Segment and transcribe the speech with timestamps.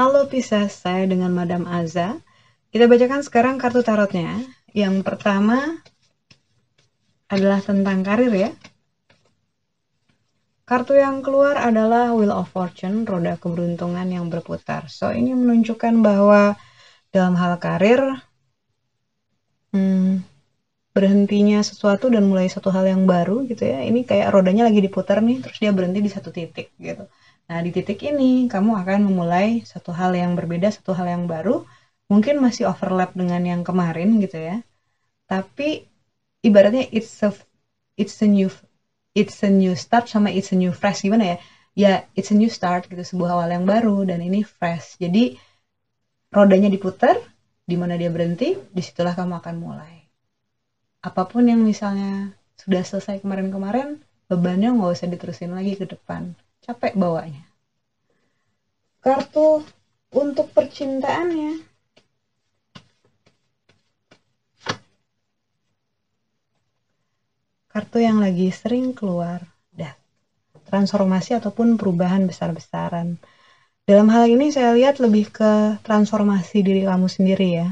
[0.00, 2.16] Halo Pisces, saya dengan Madam Aza.
[2.72, 4.40] Kita bacakan sekarang kartu tarotnya.
[4.72, 5.76] Yang pertama
[7.28, 8.50] adalah tentang karir ya.
[10.64, 14.88] Kartu yang keluar adalah Wheel of Fortune, roda keberuntungan yang berputar.
[14.88, 16.56] So, ini menunjukkan bahwa
[17.12, 18.00] dalam hal karir,
[19.76, 20.29] hmm,
[20.90, 23.80] berhentinya sesuatu dan mulai satu hal yang baru gitu ya.
[23.86, 27.04] Ini kayak rodanya lagi diputar nih, terus dia berhenti di satu titik gitu.
[27.50, 31.62] Nah, di titik ini kamu akan memulai satu hal yang berbeda, satu hal yang baru.
[32.10, 34.56] Mungkin masih overlap dengan yang kemarin gitu ya.
[35.30, 35.86] Tapi
[36.42, 37.30] ibaratnya it's a
[38.00, 38.48] it's a new
[39.14, 41.36] it's a new start sama it's a new fresh gimana ya
[41.76, 45.36] ya it's a new start gitu sebuah awal yang baru dan ini fresh jadi
[46.32, 47.20] rodanya diputar
[47.68, 49.99] di mana dia berhenti di situlah kamu akan mulai
[51.00, 56.36] apa pun yang misalnya sudah selesai kemarin-kemarin bebannya nggak usah diterusin lagi ke depan.
[56.60, 57.40] Capek bawanya.
[59.00, 59.64] Kartu
[60.12, 61.64] untuk percintaannya.
[67.70, 69.40] Kartu yang lagi sering keluar
[69.72, 69.96] dah.
[70.68, 73.16] Transformasi ataupun perubahan besar-besaran.
[73.88, 77.68] Dalam hal ini saya lihat lebih ke transformasi diri kamu sendiri ya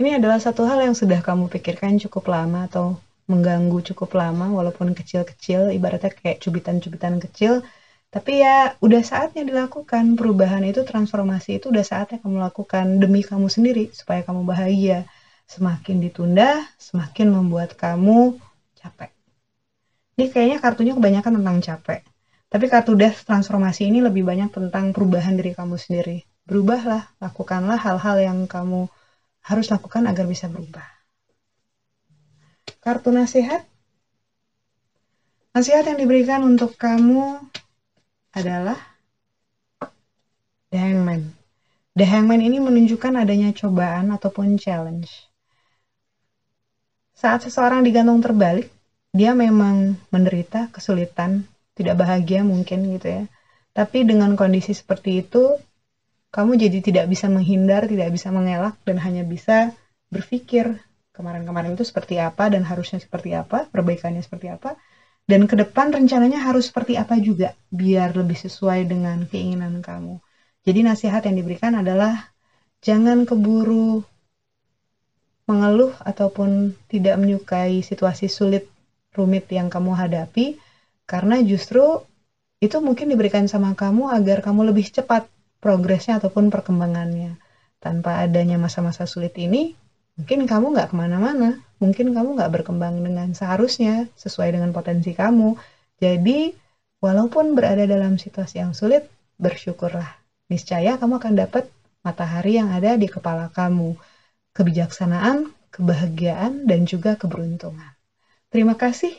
[0.00, 4.94] ini adalah satu hal yang sudah kamu pikirkan cukup lama atau mengganggu cukup lama walaupun
[4.94, 7.66] kecil-kecil ibaratnya kayak cubitan-cubitan kecil
[8.14, 13.50] tapi ya udah saatnya dilakukan perubahan itu transformasi itu udah saatnya kamu lakukan demi kamu
[13.50, 15.08] sendiri supaya kamu bahagia
[15.46, 18.34] Semakin ditunda, semakin membuat kamu
[18.74, 19.14] capek.
[20.18, 22.00] Ini kayaknya kartunya kebanyakan tentang capek.
[22.50, 26.26] Tapi kartu death transformasi ini lebih banyak tentang perubahan diri kamu sendiri.
[26.50, 28.90] Berubahlah, lakukanlah hal-hal yang kamu
[29.46, 30.84] harus lakukan agar bisa berubah.
[32.82, 33.62] Kartu nasihat.
[35.54, 37.40] Nasihat yang diberikan untuk kamu
[38.34, 38.76] adalah
[40.68, 41.32] The Hangman.
[41.96, 45.26] The Hangman ini menunjukkan adanya cobaan ataupun challenge
[47.16, 48.68] saat seseorang digantung terbalik,
[49.16, 53.22] dia memang menderita kesulitan, tidak bahagia mungkin gitu ya.
[53.72, 55.56] Tapi dengan kondisi seperti itu,
[56.36, 59.72] kamu jadi tidak bisa menghindar, tidak bisa mengelak, dan hanya bisa
[60.12, 60.76] berpikir
[61.16, 64.76] kemarin-kemarin itu seperti apa dan harusnya seperti apa, perbaikannya seperti apa,
[65.24, 70.20] dan ke depan rencananya harus seperti apa juga, biar lebih sesuai dengan keinginan kamu.
[70.68, 72.28] Jadi nasihat yang diberikan adalah
[72.84, 74.04] jangan keburu
[75.48, 78.68] mengeluh ataupun tidak menyukai situasi sulit
[79.16, 80.60] rumit yang kamu hadapi
[81.08, 82.02] karena justru
[82.58, 85.24] itu mungkin diberikan sama kamu agar kamu lebih cepat
[85.62, 87.38] progresnya ataupun perkembangannya
[87.80, 89.76] tanpa adanya masa-masa sulit ini
[90.16, 95.56] mungkin kamu nggak ke mana-mana mungkin kamu nggak berkembang dengan seharusnya sesuai dengan potensi kamu
[96.00, 96.52] jadi
[97.04, 99.04] walaupun berada dalam situasi yang sulit
[99.36, 100.16] bersyukurlah
[100.48, 101.64] niscaya kamu akan dapat
[102.00, 103.98] matahari yang ada di kepala kamu
[104.56, 107.92] kebijaksanaan, kebahagiaan, dan juga keberuntungan.
[108.48, 109.12] Terima kasih.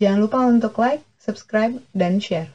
[0.00, 2.48] Jangan lupa untuk like, subscribe, dan share.